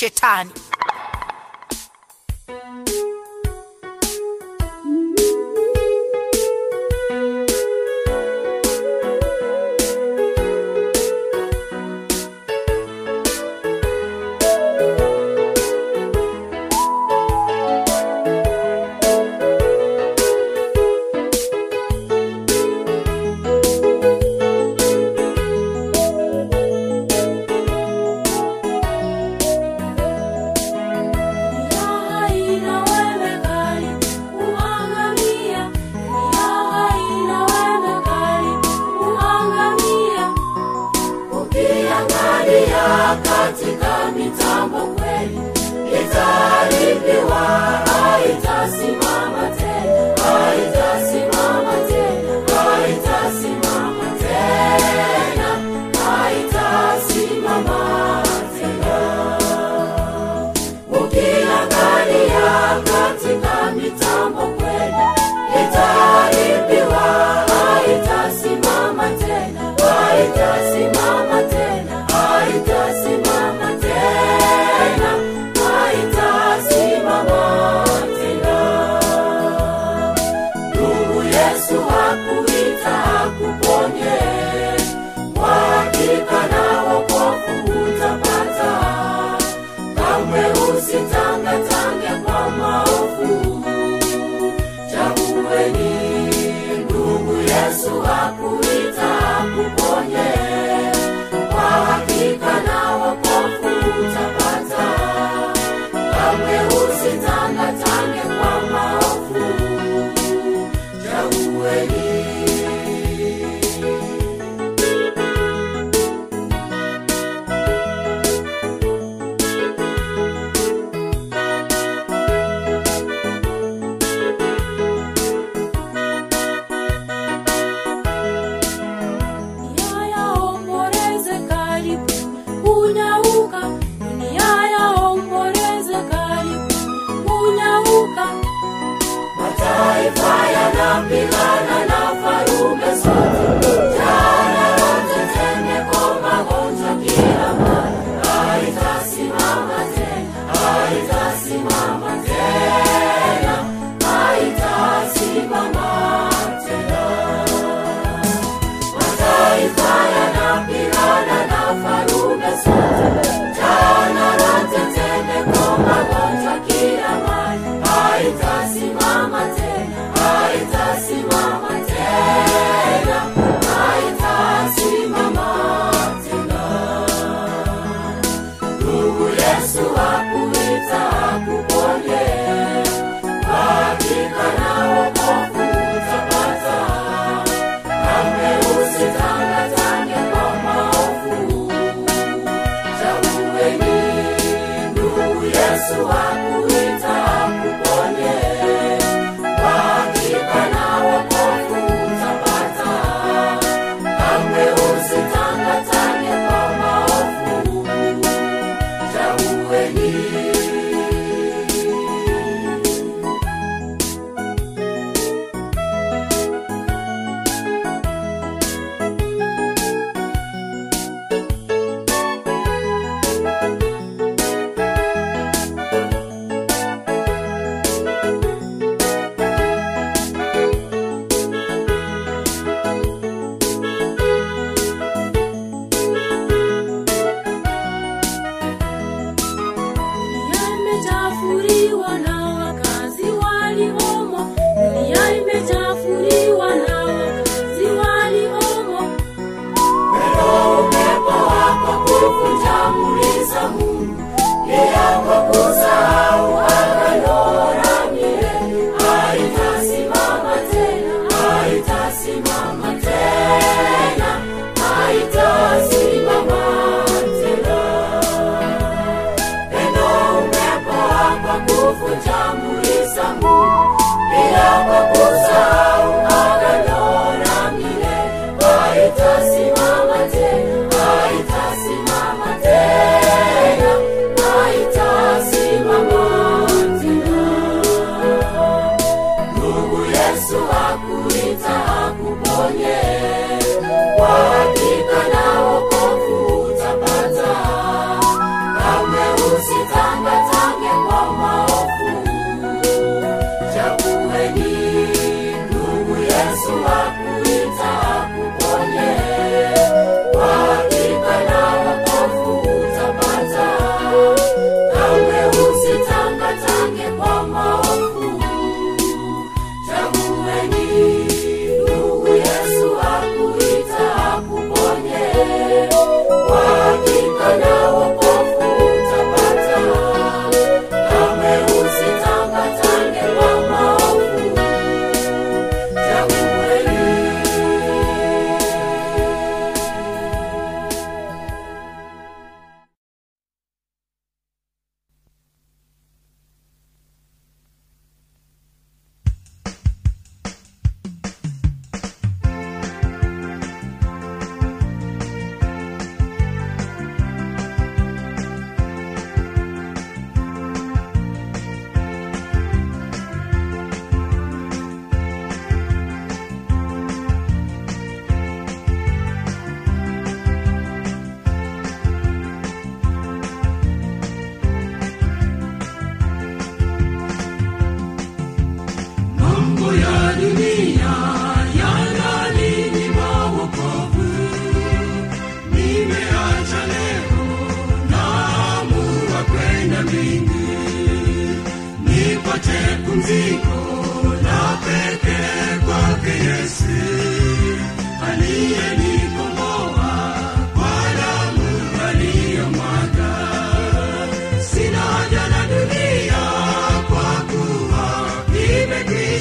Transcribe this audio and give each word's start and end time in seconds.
shetani. 0.00 0.50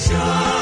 shine. 0.09 0.58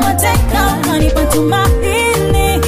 mateka 0.00 0.76
unanipa 0.84 1.20
tumaini 1.24 2.60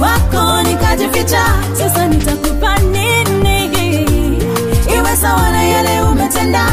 wako 0.00 0.62
nikajificha 0.62 1.44
sasa 1.78 2.06
nitakupa 2.08 2.78
nini? 2.78 3.70
Iwe 4.96 5.16
sawa 5.16 5.50
na 5.50 5.62
yale 5.62 6.02
umetenda 6.02 6.64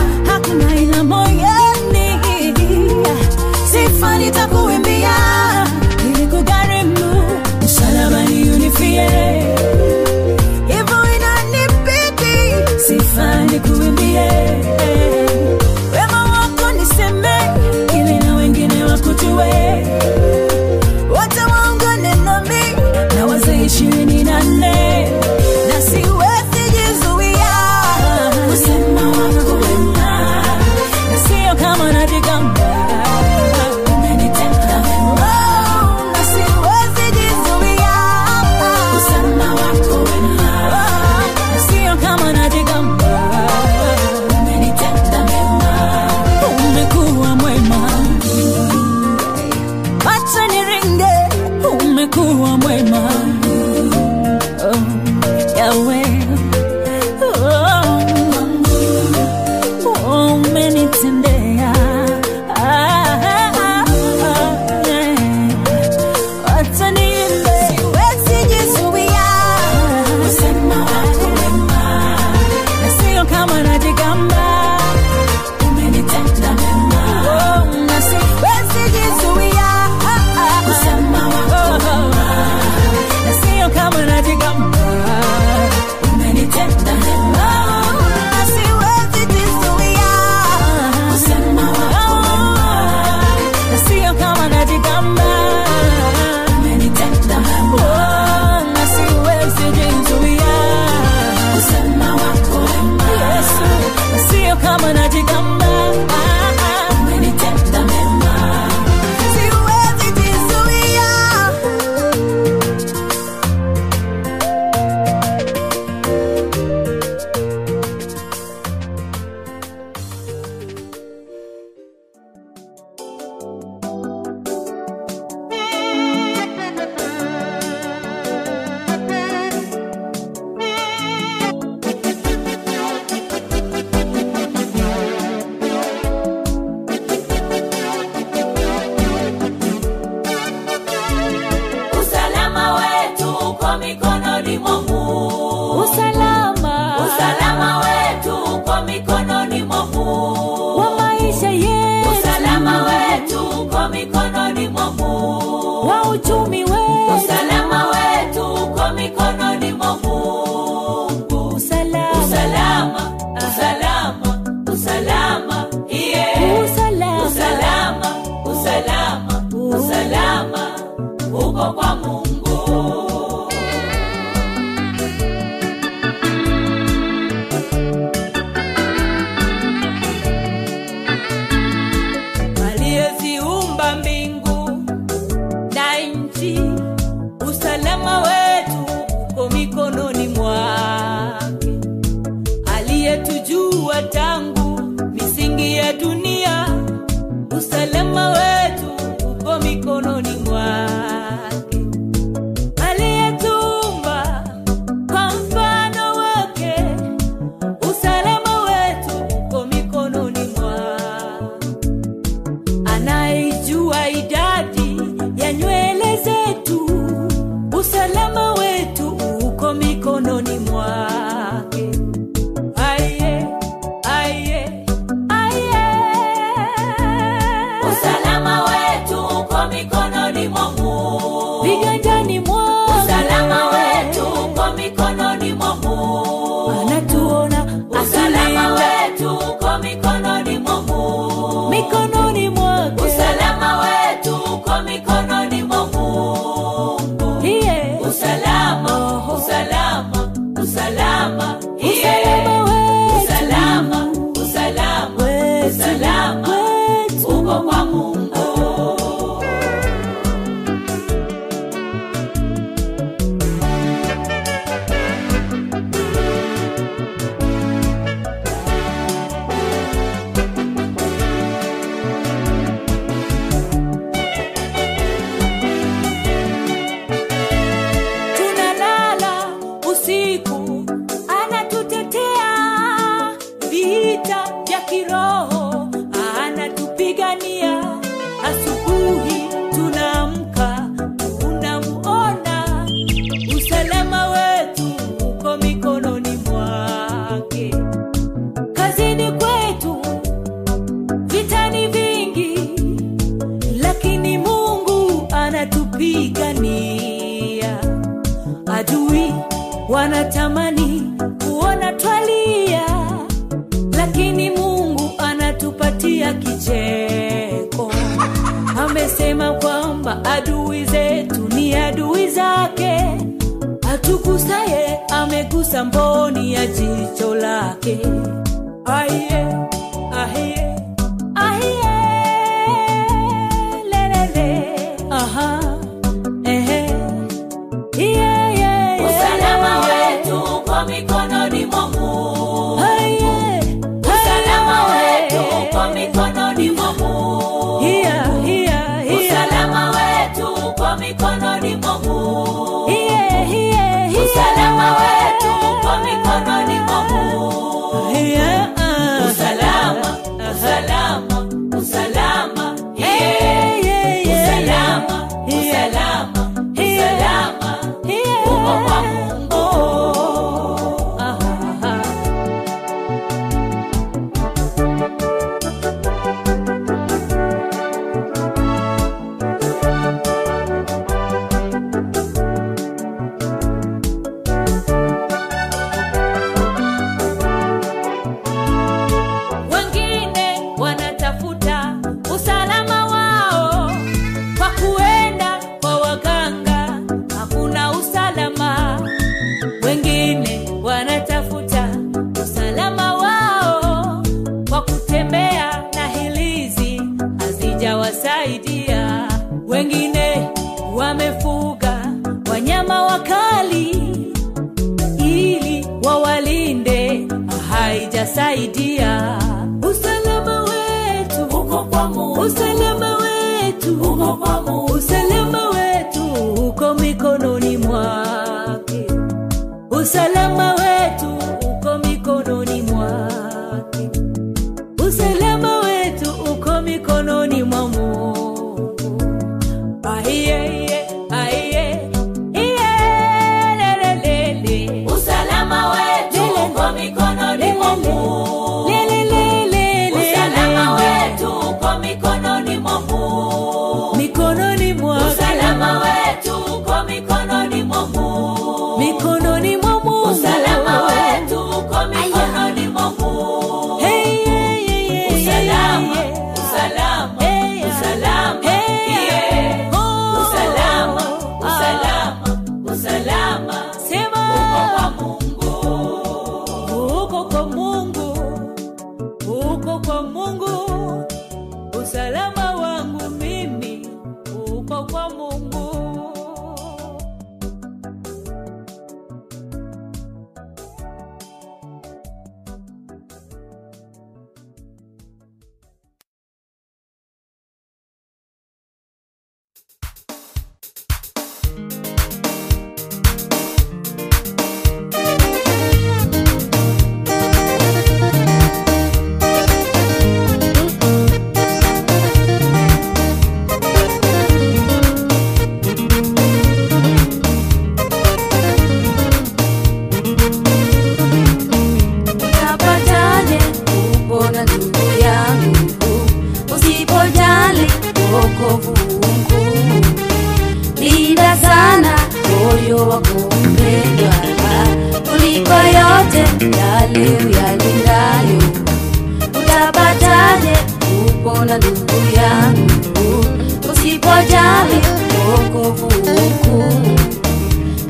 ona 541.61 541.77
ndugu 541.77 542.13
yangu, 542.35 543.45
usipojali 543.93 545.01
wokovu 545.49 546.05
mkuu, 546.05 547.17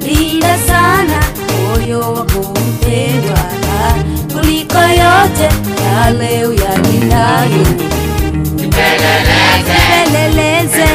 linda 0.06 0.58
sana 0.68 1.24
moyo 1.70 2.00
wako 2.00 2.40
mpendwa, 2.70 3.40
kuliko 4.34 4.78
yote 4.78 5.50
yale 5.84 6.46
uyalindayo. 6.48 7.66
Nipeleleze, 8.56 9.74
nipeleleze 10.08 10.88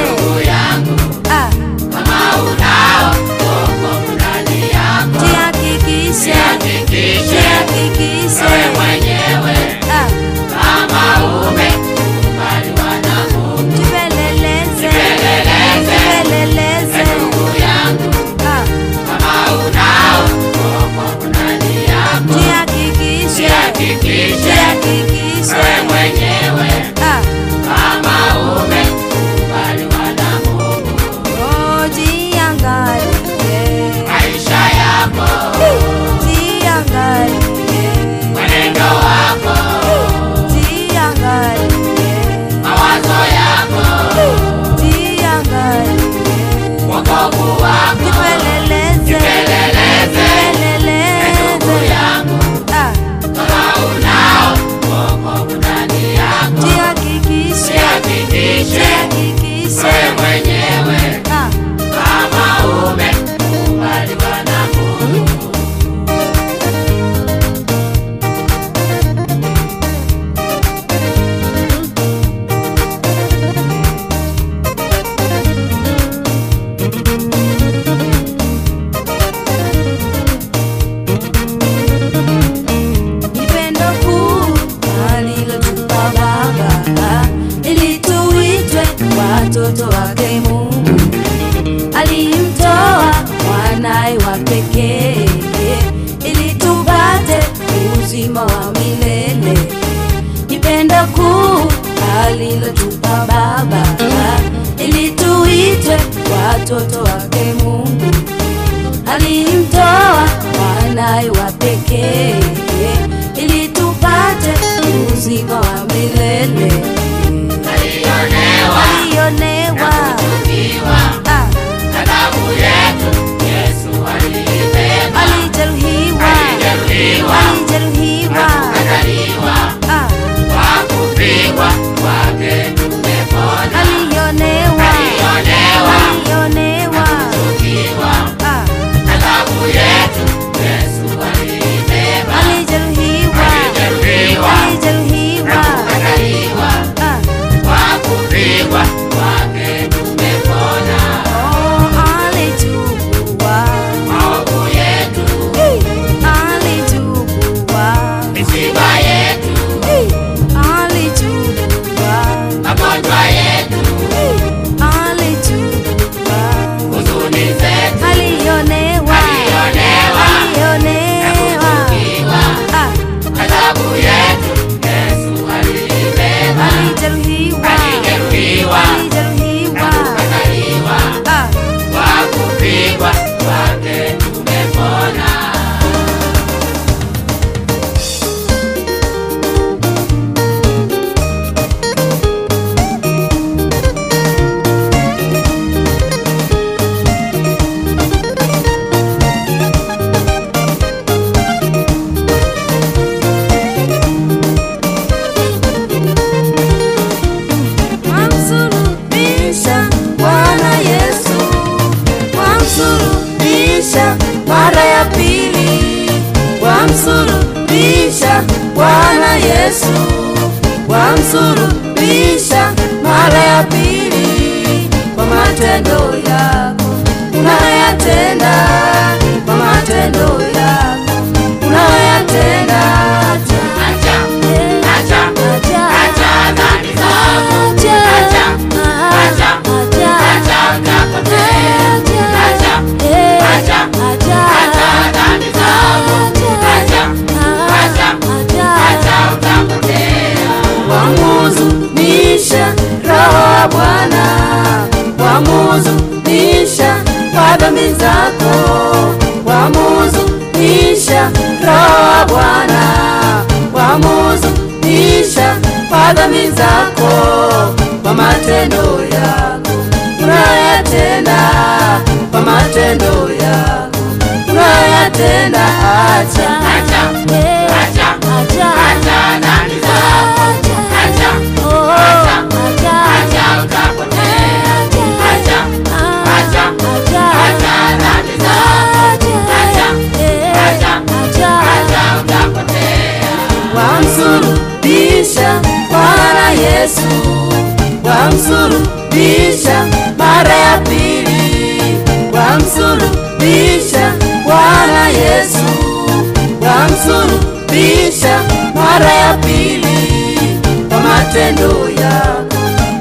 matendo 311.52 311.88
yako 312.02 312.56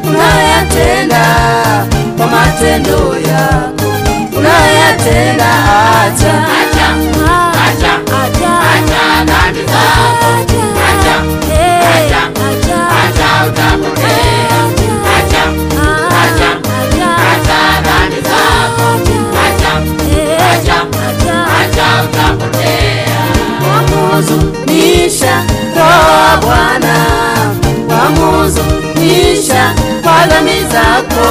unayatenda, 0.10 1.26
kwa 2.18 2.28
matendo 2.28 3.16
unayatenda. 4.38 5.46
Acha, 6.02 6.34
acha, 6.62 6.88
acha, 7.68 8.00
Bwana. 26.42 27.41
Mwamuzu 28.42 28.64
nisha 29.00 29.74
kwa 30.04 30.26
dhambi 30.28 30.52
zako, 30.72 31.28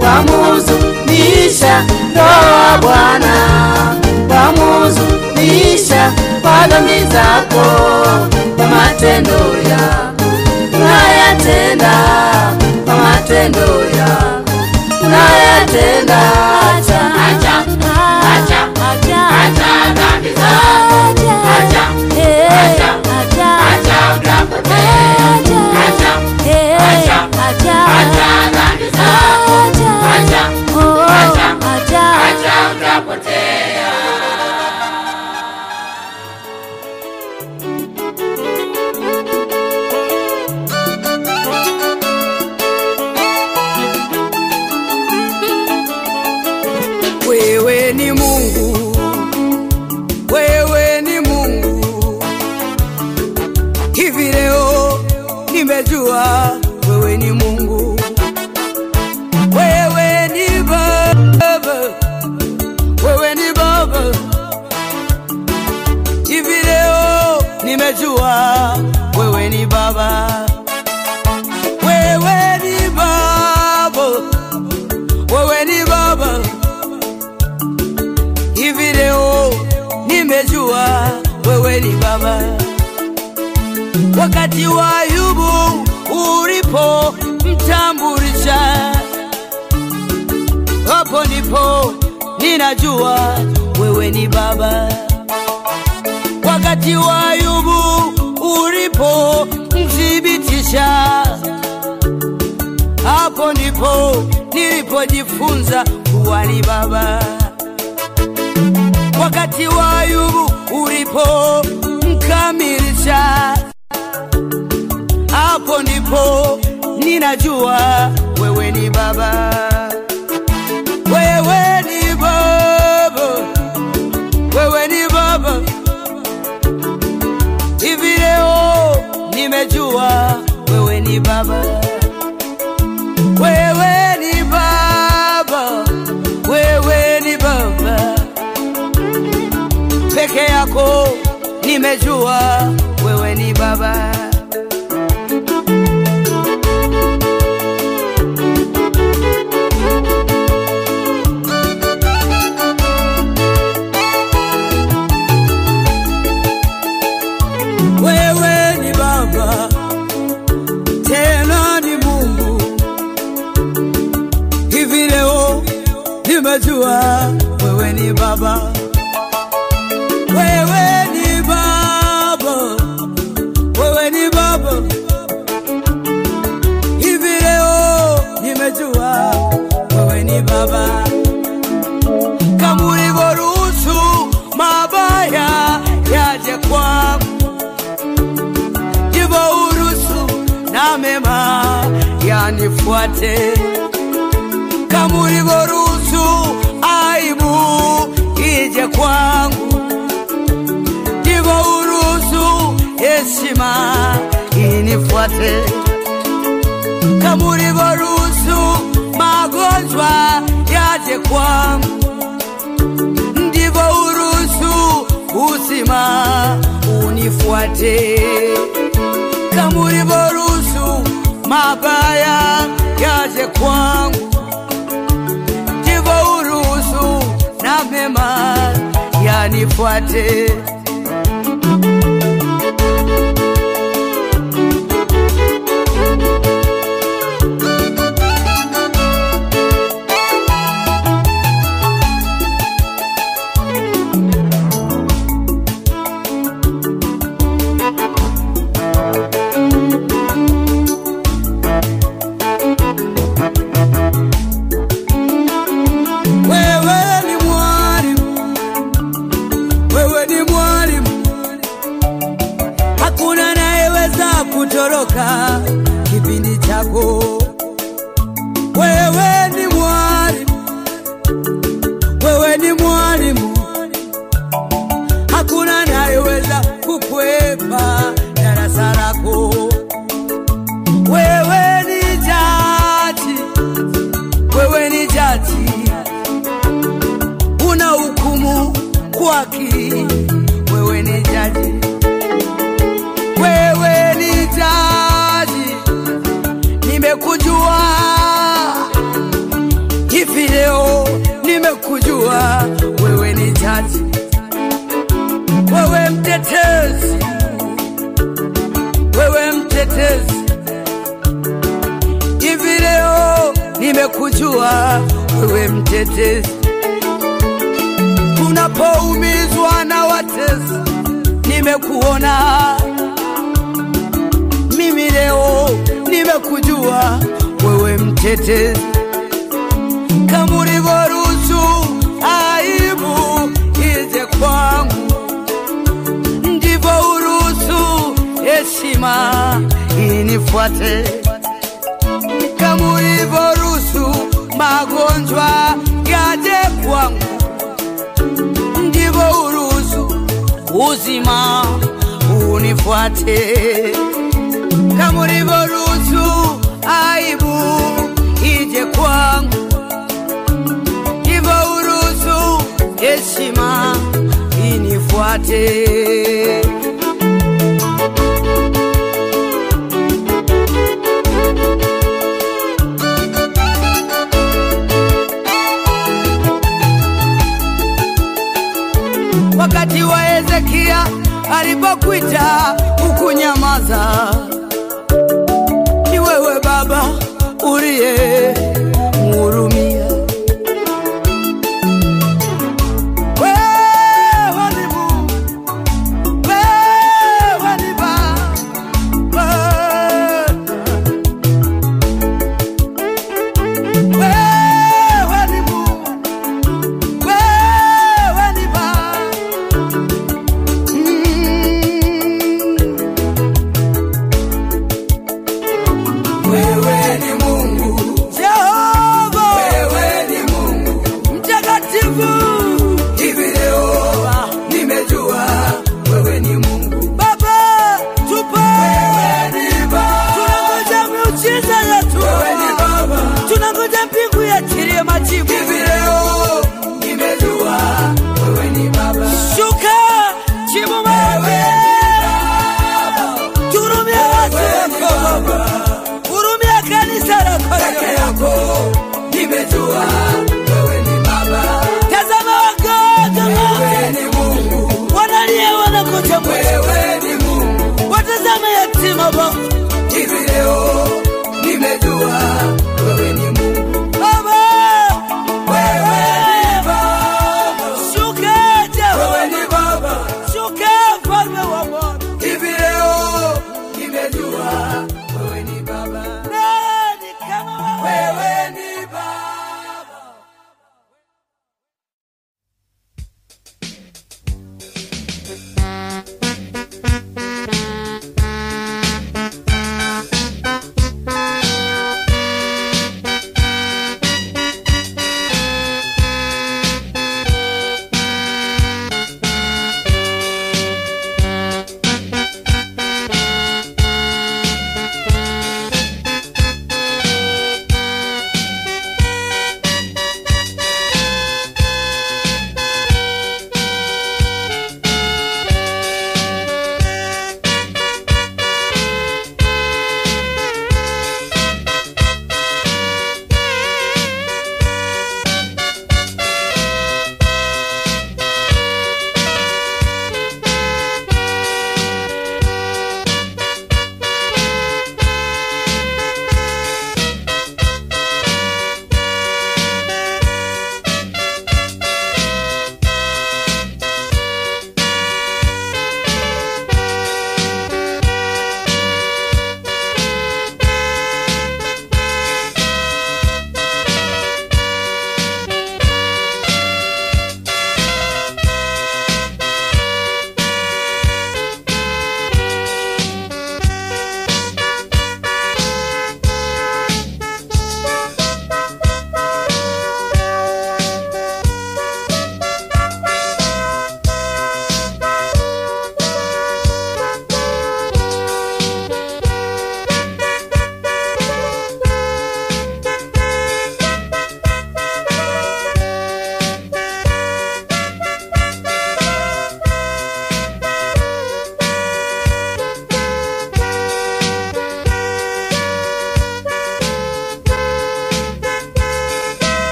Mwamuzu 0.00 0.72
nisha 1.06 1.84
roho 2.16 2.78
Bwana, 2.80 3.34
Mwamuzu 4.28 5.02
nisha 5.36 6.12
kwa 6.42 6.66
dhambi 6.66 6.98
zako, 7.12 7.66
kwa 8.56 8.66
matendo 8.66 9.32
yako 9.70 10.24
unayatenda, 10.74 11.92
kwa 12.84 12.94
matendo 12.96 13.60
yako 13.98 14.50
unayatenda. 15.06 16.20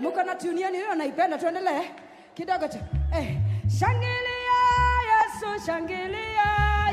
mko 0.00 0.22
na 0.22 0.34
tuni 0.34 0.62
yenu 0.62 0.74
hiyo 0.74 0.94
naipenda 0.94 1.38
tuendelee. 1.38 1.90
Kidogo 2.34 2.68
tu. 2.68 2.78
Eh. 3.18 3.36
shangilia 3.78 4.58
yesu 5.10 5.66
shangilia 5.66 6.48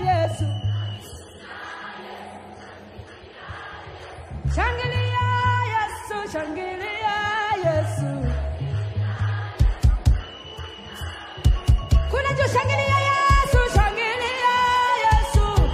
yesu. 0.05 0.45
Shangilia 4.55 5.25
yesu 5.73 6.31
shangilia 6.31 7.15
yesu. 7.65 8.09
Kuna 12.09 12.29
juu 12.37 12.47
shangilia 12.53 12.99
yesu 13.09 13.59
shangilia 13.75 14.55
yesu. 15.05 15.69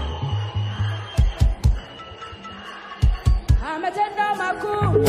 Ametenda 3.75 4.35
makuu. 4.35 5.07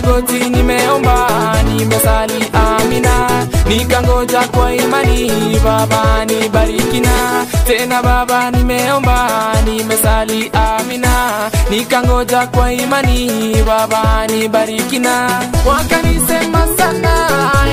magoti 0.00 0.50
nimeomba, 0.50 1.26
nimesali 1.64 2.44
amina, 2.52 3.46
nikangoja 3.68 4.40
kwa 4.48 4.74
imani, 4.74 5.58
Baba 5.64 6.24
nibariki 6.24 7.00
na. 7.00 7.46
Tena. 7.66 8.02
Baba 8.02 8.50
nimeomba, 8.50 9.52
nimesali 9.64 10.50
amina, 10.52 11.50
nikangoja 11.70 12.46
kwa 12.46 12.72
imani, 12.72 13.56
Baba 13.66 14.26
nibariki 14.26 14.98
na. 14.98 15.42
Wakanisema 15.66 16.66
sana 16.76 17.12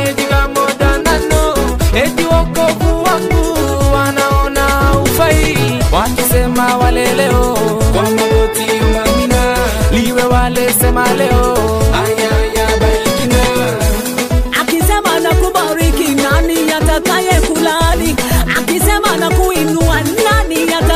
eti 0.07 0.24
kamodanano 0.24 1.53
eti 1.95 2.24
wokovu 2.26 3.03
wangu 3.03 3.57
wanaona 3.93 4.67
ufai, 5.03 5.57
wakisema 5.91 6.78
waleleo 6.78 7.57
kwa 7.93 8.01
magoti 8.03 8.69
amina, 9.05 9.57
liwe 9.91 10.24
wale 10.24 10.74
leo. 11.17 11.57
kubariki 15.68 16.16
nani 16.16 16.72
atakaye 16.72 17.41
kulani 17.41 18.16
akisema 18.57 19.18
na 19.18 19.30
kuinua 19.30 19.95
nani 20.01 20.74
atakaye 20.74 20.93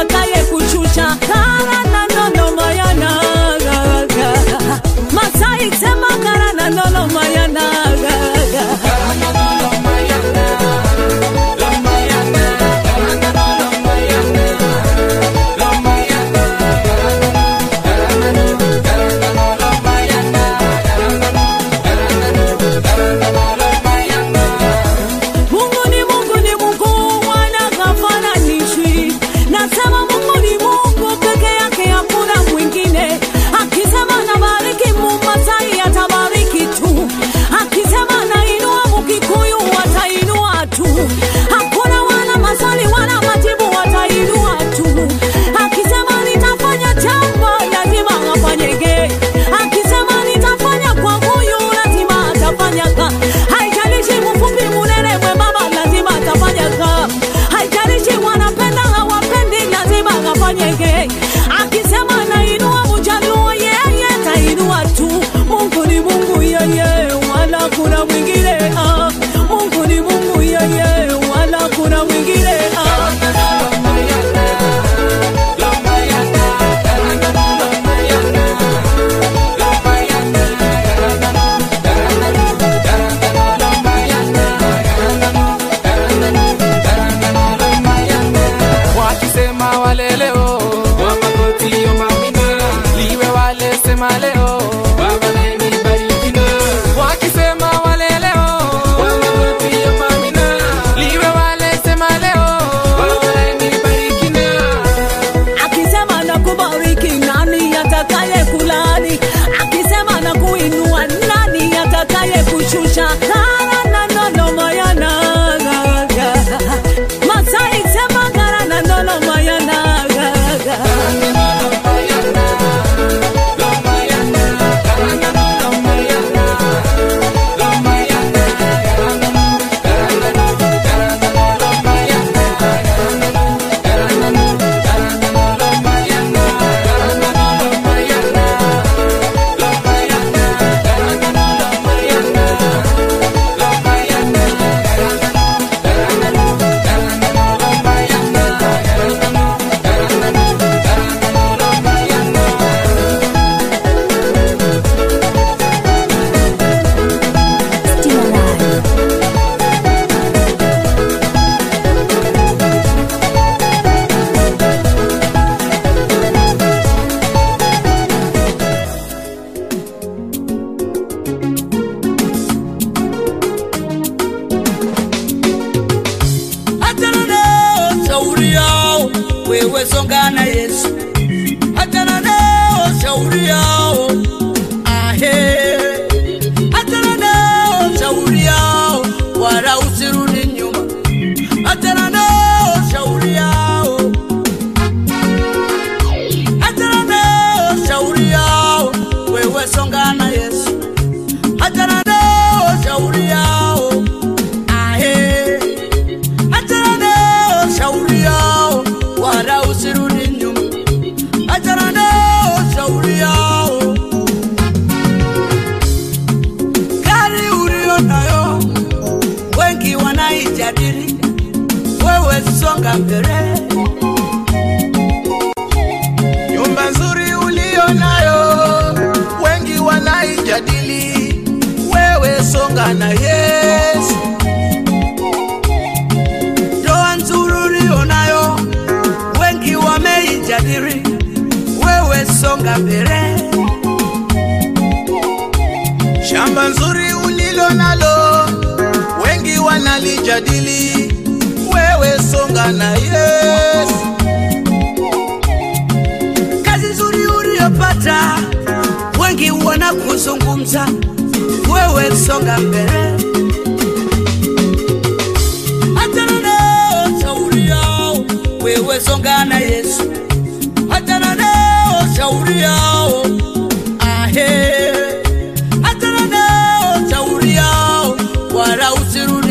But 278.78 278.86
I 278.86 278.92
was 278.92 279.47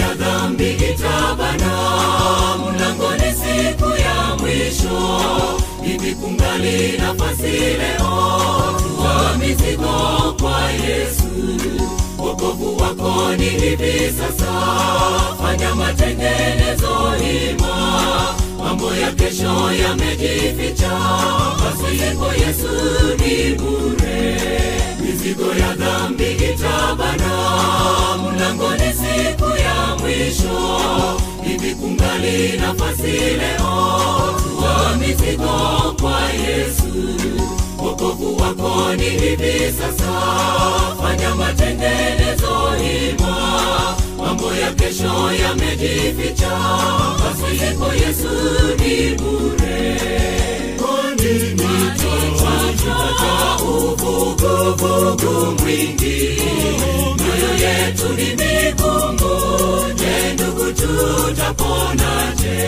dhambi 0.00 0.70
itabana. 0.70 1.72
Mlangoni 2.58 3.32
siku 3.32 3.90
ya 3.90 4.36
mwisho 4.40 5.20
hivi 5.82 6.14
kungali 6.14 6.98
nafasi 6.98 7.50
leo. 7.50 8.34
Tua 8.78 9.36
mizigo 9.38 10.34
kwa 10.40 10.70
yesu. 10.70 11.24
Wokovu 12.18 12.76
wako 12.82 13.32
ni 13.36 13.44
hivi 13.44 14.12
sasa. 14.12 14.52
Fanya 15.42 15.74
matengenezo 15.74 17.12
hima 17.20 18.34
mambo 18.64 18.94
ya 18.94 19.12
kesho 19.12 19.72
yamejificha. 19.82 20.90
Pasipo 21.58 22.26
yesu 22.40 22.68
ni 23.18 23.54
bure. 23.54 24.40
Mizigo 25.00 25.54
ya 25.60 25.74
dhambi 25.74 26.30
itabana. 26.32 27.32
Mlangoni 28.22 28.92
siku 28.92 29.44
ya 29.50 29.96
mwisho. 30.00 30.80
Hivi 31.44 31.74
kungali 31.74 32.58
nafasi 32.58 33.12
leo. 33.12 33.94
Tua 34.42 34.96
mizigo 35.00 35.94
kwa 36.00 36.20
yesu 36.30 36.94
wokovu 37.94 38.36
wako 38.42 38.94
ni 38.96 39.04
hivi 39.04 39.72
sasa. 39.78 40.12
Fanya 41.02 41.34
matengenezo 41.34 42.70
hima. 42.82 43.36
Mambo 44.18 44.52
ya 44.54 44.72
kesho 44.72 45.32
yamejificha. 45.42 46.50
Pasipo 47.18 47.94
yesu 47.94 48.28
ni 48.78 49.14
bure. 49.14 50.00
Uvuguvugu 53.62 55.62
mwingi. 55.62 56.40
Mioyo 57.16 57.54
yetu 57.60 58.08
ni 58.08 58.24
migumu. 58.24 59.34
Je 59.94 60.32
ndugu 60.34 60.72
tutaponaje 60.72 62.58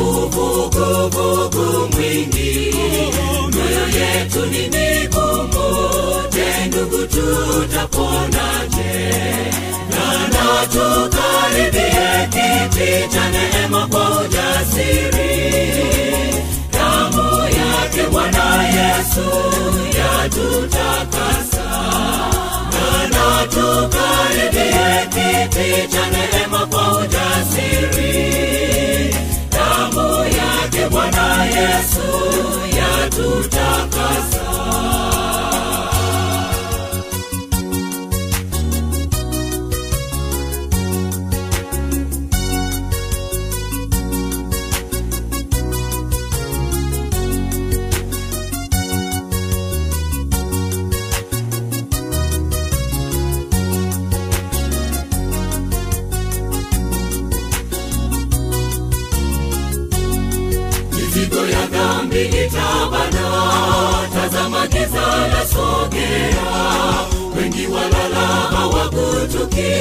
uvuguvugu 0.00 1.88
mwingi 1.96 2.74
mioyo 3.52 3.84
yetu 3.98 4.40
ni 4.46 4.58
migumu 4.68 5.66
je 6.32 6.66
ndugu 6.66 6.98
tutaponaje 7.06 8.92
nana 9.90 10.66
tukaribie 10.72 12.28
damu 16.72 17.26
yake 17.42 18.02
bwana 18.12 18.46
yesu 18.64 19.26
yatutakasa 19.98 21.66
nana 23.38 23.46
tukaribie 23.46 25.06
kiti 25.10 25.88
cha 25.92 26.04
neema 26.10 26.66
kwa 26.66 26.98
ujasiri. 26.98 28.14
Damu 29.50 30.24
yake 30.24 30.88
bwana 30.90 31.44
yesu 31.44 32.08
yatutakasa 32.78 34.44
itabana 63.08 64.08
tazama 64.14 64.66
giza 64.66 65.06
la 65.32 65.46
sogea. 65.46 66.48
Wengi 67.36 67.66
walala 67.66 68.26
hawakutuki 68.56 69.72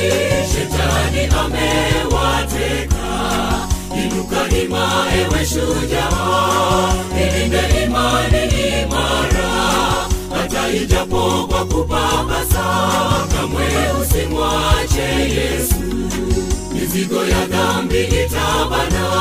shetani 0.52 1.24
amewateka. 1.40 3.08
Inuka 4.04 4.56
hima 4.56 5.06
ewe 5.18 5.46
shujaa. 5.46 6.94
Ilinde 7.22 7.84
imani 7.84 8.44
imara 8.82 9.47
hata 10.68 10.78
ijapo 10.78 11.48
kwa 11.50 11.66
kupapasa 11.66 12.64
kamwe 13.36 13.68
usimwache 14.02 15.02
yesu. 15.02 15.76
Mizigo 16.74 17.16
ya 17.26 17.46
dhambi 17.46 18.04
itabana 18.04 19.12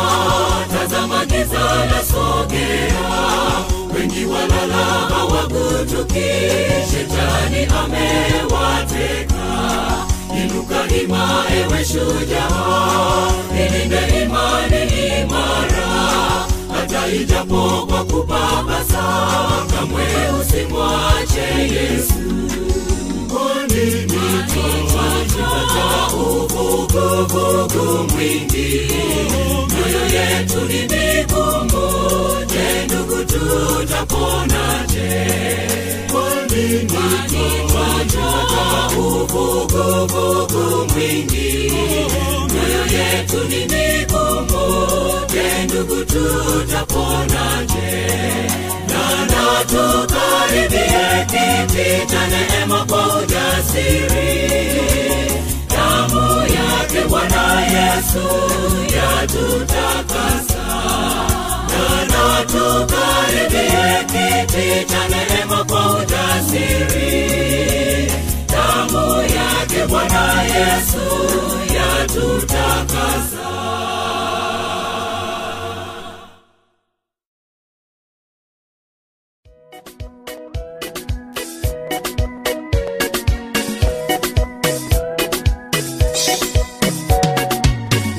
tazama 0.78 1.24
giza 1.26 1.60
la 1.90 2.04
sogea. 2.04 3.06
Wengi 3.94 4.24
walala 4.24 4.84
hawagutuki, 4.84 6.30
shetani 6.90 7.66
amewateka. 7.82 9.36
Inuka 10.44 10.84
hima 10.94 11.44
ewe 11.56 11.84
shujaa 11.84 13.30
ilinde 13.52 14.22
imani 14.22 14.82
imara 15.22 15.86
hata 16.96 17.12
ijapo 17.14 17.86
kwa 17.86 18.04
kupapasa 18.04 19.02
kamwe 19.70 20.04
usimwache 20.40 21.46
yesu. 21.74 22.14
Uvuguvugu 26.14 27.84
mwingi. 28.14 28.90
Mioyo 29.68 30.04
yetu 30.06 30.60
ni 30.60 30.80
migumu 30.82 31.86
je 32.46 32.84
ndugu 32.84 33.24
tutaponaje 33.24 35.08
uvuguvugu 38.98 40.64
mwingi. 40.94 41.72
Mioyo 42.52 42.84
yetu 42.86 43.38
ni 43.48 43.58
migumu 43.58 45.25
je 45.36 45.64
ndugu 45.64 45.96
tutaponaje 46.04 47.90
nana 48.88 49.64
kiti 51.26 52.06
cha 52.10 52.22
neema 52.26 52.84
kwa 52.84 53.16
ujasiri 53.18 54.30
damu 55.70 56.40
yake 56.40 57.00
bwana 57.08 57.60
yesu 57.60 58.26
yatutakasa 58.96 60.64
nana 61.68 62.44
kiti 64.02 64.84
cha 64.92 65.02
neema 65.08 65.64
kwa 65.64 65.96
ujasiri 65.96 67.12
damu 68.48 69.16
yake 69.22 69.86
bwana 69.88 70.42
yesu 70.42 71.04
yatutakasa 71.74 73.46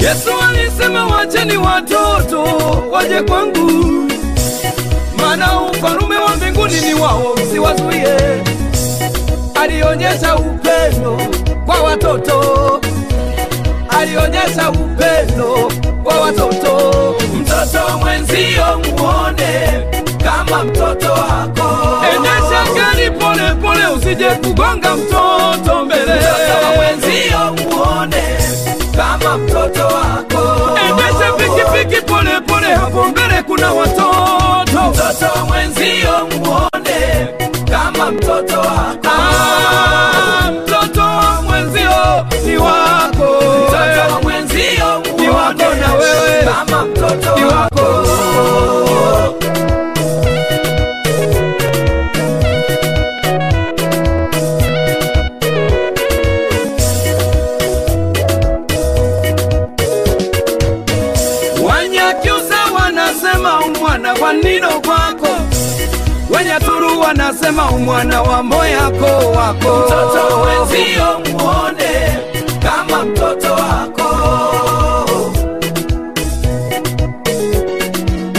Yesu 0.08 0.30
alisema 0.50 1.06
wacheni 1.06 1.58
watoto 1.58 2.44
waje 2.92 3.22
kwangu, 3.22 3.72
maana 5.18 5.62
ufalume 5.62 6.18
wa 6.18 6.36
mbinguni 6.36 6.82
ni 6.82 6.94
wao, 6.94 7.36
msiwazuie. 7.36 8.18
Alionyesha 9.62 10.36
upendo 10.36 11.22
kwa 11.66 11.80
watoto, 11.82 12.82
alionyesha 14.00 14.70
upendo 14.72 15.72
kwa 16.04 16.16
watoto. 16.22 17.16
Mtoto 17.40 17.98
mwenzio 18.00 18.66
muone 18.98 19.84
kama 20.24 20.64
mtoto 20.64 21.12
wako, 21.12 22.06
endesha 22.16 22.74
gari 22.76 23.12
pole 23.12 23.54
pole, 23.62 23.88
usije 23.98 24.26
kugonga 24.30 24.96
mtoto. 24.96 25.54
Mtoto 25.62 25.77
kama 29.28 29.38
mtoto 29.38 29.86
wako, 29.88 30.78
endesha 30.90 31.32
pikipiki 31.38 32.02
pole 32.02 32.42
pole, 32.48 32.68
hapo 32.76 33.04
mbele 33.08 33.44
kuna 33.44 33.74
watoto. 33.74 34.90
Mtoto 34.90 35.46
mwenzio 35.48 36.28
muone 36.40 37.28
kama 37.72 38.12
mtoto 38.12 38.60
wako, 38.60 39.08
ah, 39.08 40.52
mtoto 40.52 41.04
mwenzio 41.44 42.26
ni 42.46 42.58
wako, 42.58 43.44
mtoto 43.68 44.22
mwenzio 44.24 45.04
ni 45.20 45.30
wako 45.30 45.64
na 45.82 45.94
wewe. 45.94 46.44
kama 46.46 46.86
mtoto 46.86 47.36
ni 47.40 47.44
wako. 47.46 48.04
Wanasema 67.02 67.70
umwana 67.72 68.22
wa 68.22 68.44
moyako 68.44 69.06
wako. 69.06 69.84
Mtoto 69.86 70.42
wenzio 70.42 71.20
muone 71.32 72.18
kama 72.62 73.04
mtoto 73.06 73.54
wako. 73.54 74.04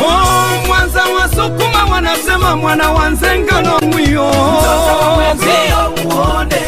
Oh, 0.01 0.67
mwanza 0.67 1.03
wasukuma 1.21 1.85
wanasema 1.93 2.57
mwana 2.57 2.91
wa 2.91 3.11
nzengano 3.11 3.79
mwiyo. 3.83 4.29
Mtoto 4.29 5.11
mwenzio 5.15 6.05
muone 6.05 6.61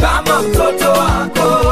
kama 0.00 0.42
mtoto 0.42 0.90
wako. 0.90 1.66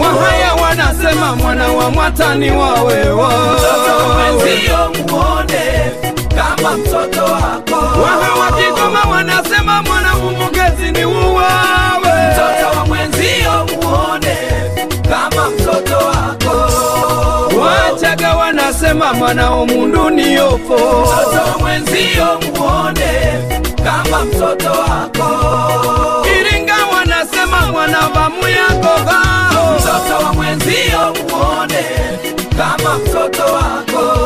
Wahaya 0.00 0.54
wanasema 0.54 1.36
mwana 1.36 1.68
wa 1.68 1.90
mwatani 1.90 2.50
wawewa 2.50 3.28
mtoto 3.28 4.16
wenzio 4.18 4.76
muone 4.78 5.11
kama 6.72 6.84
mtoto 6.84 7.24
wako. 7.24 8.00
Waha 8.02 8.34
wakigoma 8.40 9.00
wanasema 9.10 9.82
mwana 9.82 10.16
umugezi 10.16 10.90
ni 10.92 11.04
uwawe. 11.04 12.12
Mtoto 12.32 12.78
wa 12.78 12.86
mwenzio 12.86 13.66
muone 13.82 14.36
kama 15.10 15.50
mtoto 15.50 15.96
wako. 15.96 16.70
Wachaga 17.60 18.34
wanasema 18.36 19.12
mwana 19.14 19.50
omundu 19.50 20.10
ni 20.10 20.38
ofo, 20.38 20.56
mtoto 20.58 21.50
wa 21.52 21.58
mwenzio 21.60 22.40
muone 22.56 23.12
kama 23.84 24.24
mtoto 24.24 24.70
wako. 24.70 26.26
Iringa 26.40 26.74
wanasema 26.96 27.60
mwana 27.72 27.98
vamuyagoga 28.14 29.21
mtoto 29.98 30.24
wa 30.26 30.32
mwenzio 30.32 30.98
muone 31.30 31.84
kama 32.58 32.98
mtoto 32.98 33.42
wako. 33.42 34.18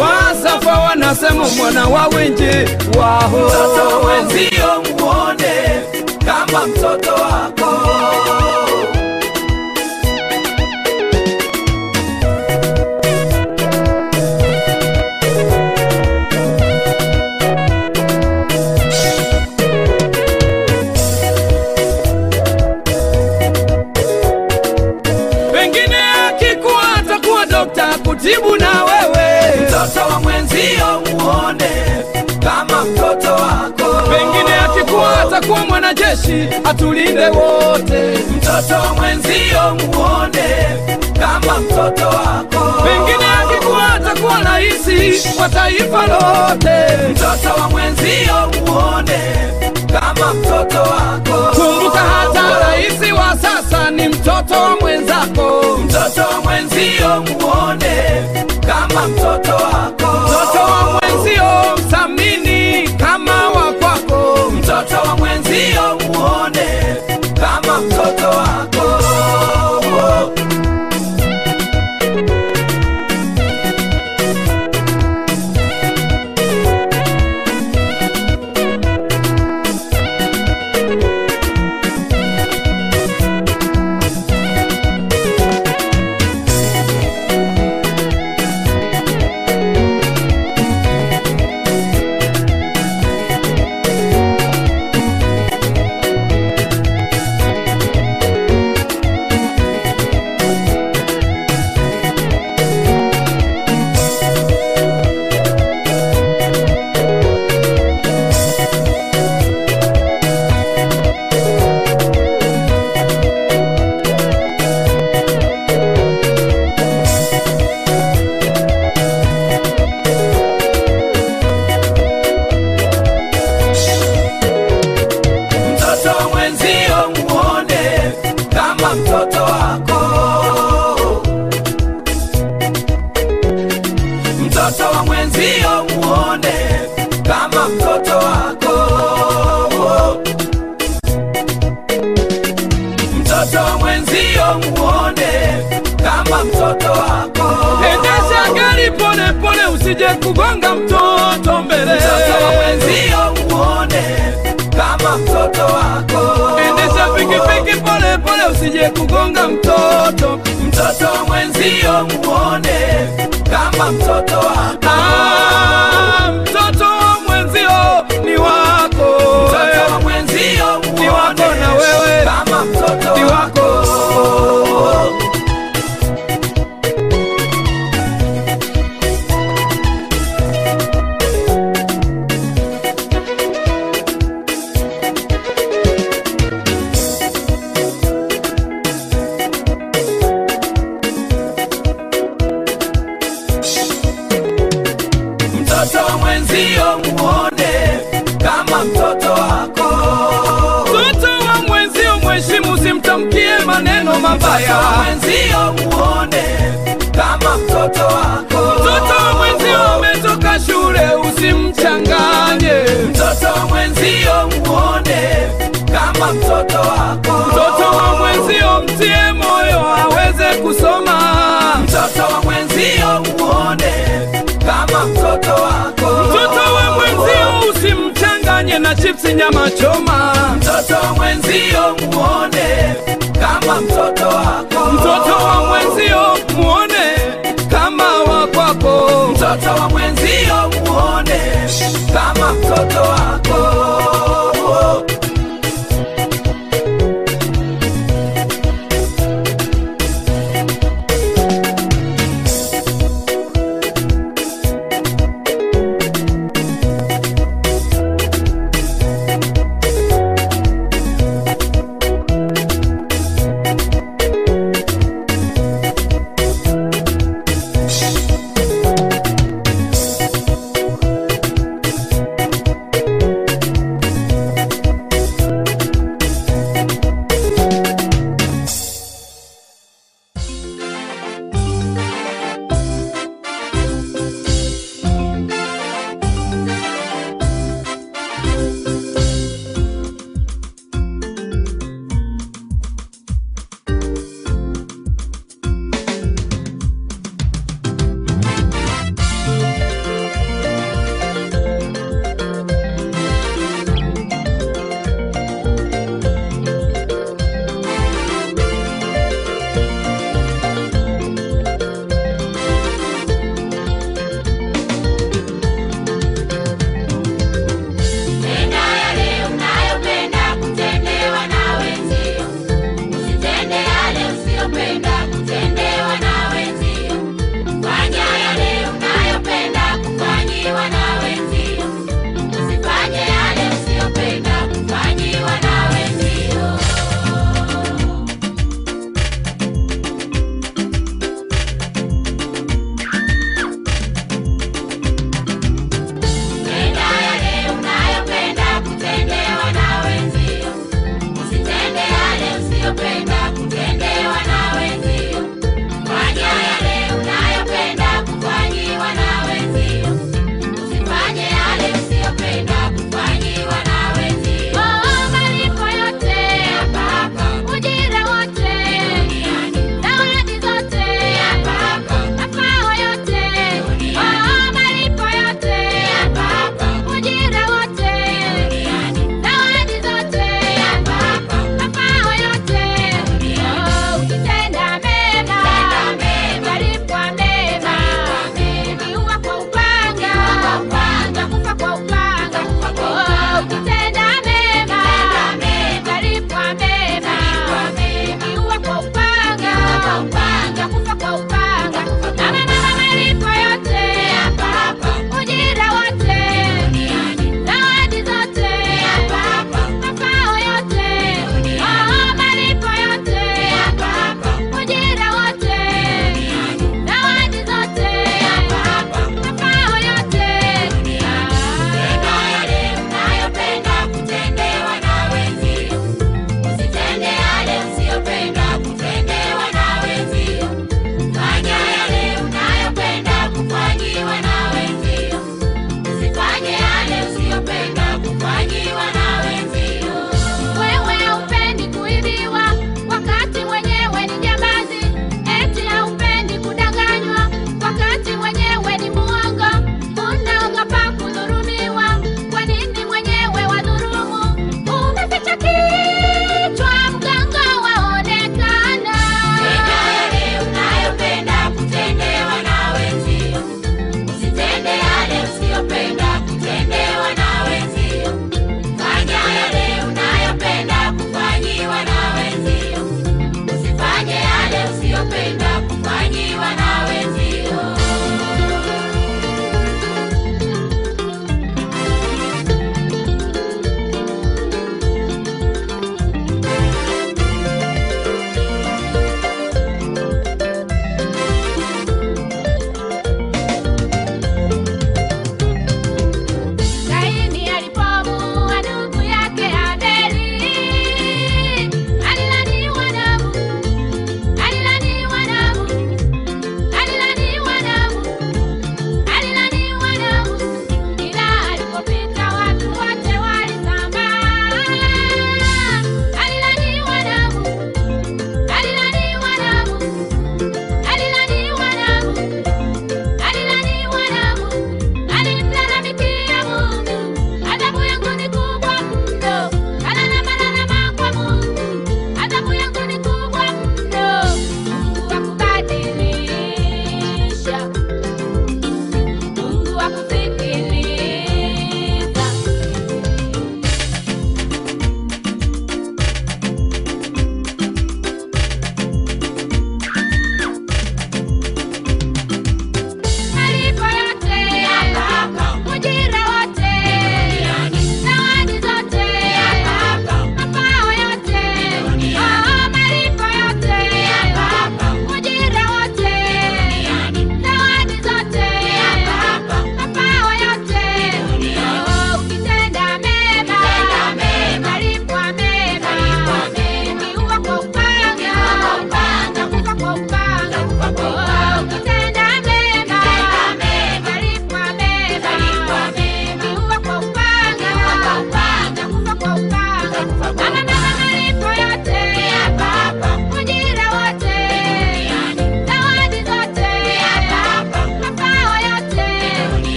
Wasafa 0.00 0.78
wanasema 0.78 1.48
mwana 1.48 1.84
wa 1.86 2.06
wenje 2.08 2.68
waho. 2.98 3.38
Mtoto 3.38 3.88
wa 3.96 4.02
mwenzio 4.02 4.82
muone 4.98 5.82
kama 6.26 6.66
mtoto 6.66 7.12
wako 7.14 7.80
atakuwa 35.48 35.66
mwanajeshi 35.66 36.48
atulinde 36.64 37.26
wote. 37.28 38.18
Mtoto 38.36 38.94
mwenzio 38.96 39.74
muone 39.86 40.66
kama 41.20 41.58
mtoto 41.60 42.06
wako. 42.08 42.82
Pengine 42.82 43.26
akikuwa 43.42 43.94
atakuwa 43.94 44.42
rahisi 44.42 45.28
kwa 45.36 45.48
taifa 45.48 46.06
lote. 46.06 47.08
Mtoto 47.10 47.60
wa 47.62 47.68
mwenzio 47.70 48.34
muone 48.66 49.18
kama 49.92 50.34
mtoto 50.34 50.78
wako. 50.78 51.56
Kumbuka 51.56 51.98
hata 51.98 52.58
rahisi 52.60 53.12
wa 53.12 53.36
sasa 53.42 53.90
ni 53.90 54.08
mtoto 54.08 54.54
wa 54.54 54.76
mwenzako. 54.80 55.78
Mtoto 55.84 56.20
wa 56.34 56.40
mwenzio 56.44 57.08
muone 57.08 58.22
kama 58.66 59.08
mtoto 59.08 59.52
wako 59.54 60.07
mwenzio 65.78 66.08
muone 66.12 66.98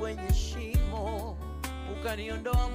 kwenye 0.00 0.32
shimo 0.34 1.36
ukaniondoa 1.92 2.68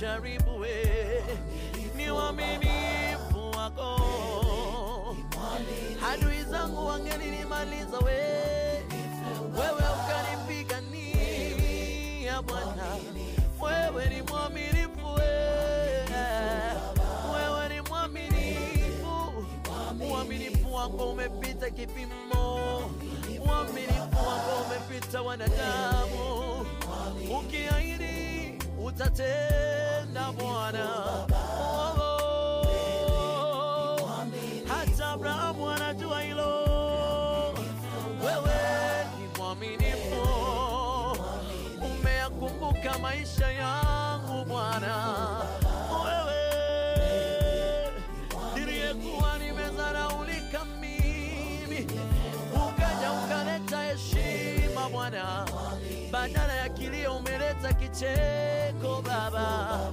jaribuwe 0.00 0.84
ni 1.96 2.10
waminifu 2.10 3.50
wako. 3.58 4.00
Adui 6.12 6.42
zangu 6.50 6.86
wangeninimaliza 6.86 7.98
we, 7.98 8.12
wewe 9.58 9.82
ukanipigania 9.94 10.94
Bwana, 12.42 12.96
wewe 13.62 14.06
ni 14.08 14.22
mwaminifu 14.22 15.14
we, 15.14 15.22
wewe 17.34 17.68
ni 17.68 17.80
mwaminifu, 17.88 19.44
uaminifu 20.10 20.74
wako 20.74 21.10
umepita 21.10 21.70
kipimo, 21.70 22.78
uaminifu 23.48 24.16
wako 24.28 24.62
umepita 24.66 25.22
wanadamu, 25.22 26.66
ukiahidi 27.40 28.14
utatenda 28.84 29.53
badala 56.14 56.52
ya 56.56 56.68
kilio 56.68 57.16
umeleta 57.16 57.72
kicheko 57.72 59.02
Baba. 59.02 59.90